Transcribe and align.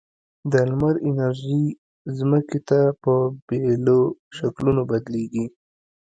د 0.51 0.53
لمر 0.69 0.95
انرژي 1.09 1.63
ځمکې 2.17 2.59
ته 2.69 2.79
په 3.03 3.13
بېلو 3.47 4.01
شکلونو 4.37 4.81
بدلیږي. 4.89 5.45